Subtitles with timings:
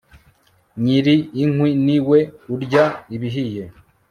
[0.83, 2.19] nyiri inkwi ni we
[2.53, 3.63] urya ibihiye